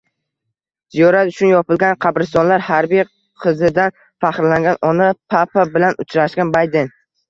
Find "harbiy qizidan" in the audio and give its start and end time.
2.71-3.97